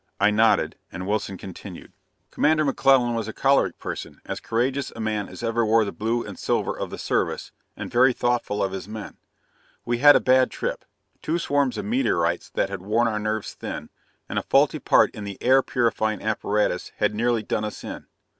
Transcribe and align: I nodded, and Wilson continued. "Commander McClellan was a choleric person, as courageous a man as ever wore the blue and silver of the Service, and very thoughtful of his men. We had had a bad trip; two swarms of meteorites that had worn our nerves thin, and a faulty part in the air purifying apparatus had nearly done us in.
I 0.19 0.31
nodded, 0.31 0.77
and 0.91 1.05
Wilson 1.07 1.37
continued. 1.37 1.93
"Commander 2.31 2.65
McClellan 2.65 3.13
was 3.13 3.27
a 3.27 3.33
choleric 3.33 3.77
person, 3.77 4.19
as 4.25 4.39
courageous 4.39 4.91
a 4.95 4.99
man 4.99 5.29
as 5.29 5.43
ever 5.43 5.63
wore 5.63 5.85
the 5.85 5.91
blue 5.91 6.23
and 6.25 6.39
silver 6.39 6.75
of 6.75 6.89
the 6.89 6.97
Service, 6.97 7.51
and 7.77 7.91
very 7.91 8.11
thoughtful 8.11 8.63
of 8.63 8.71
his 8.71 8.87
men. 8.87 9.17
We 9.85 9.99
had 9.99 10.07
had 10.07 10.15
a 10.15 10.19
bad 10.21 10.49
trip; 10.49 10.85
two 11.21 11.37
swarms 11.37 11.77
of 11.77 11.85
meteorites 11.85 12.49
that 12.49 12.69
had 12.69 12.81
worn 12.81 13.07
our 13.07 13.19
nerves 13.19 13.53
thin, 13.53 13.91
and 14.27 14.39
a 14.39 14.45
faulty 14.49 14.79
part 14.79 15.13
in 15.13 15.23
the 15.23 15.37
air 15.39 15.61
purifying 15.61 16.19
apparatus 16.19 16.91
had 16.97 17.13
nearly 17.13 17.43
done 17.43 17.63
us 17.63 17.83
in. 17.83 18.07